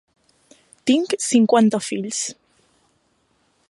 [0.91, 2.25] Tinc cinquanta fills.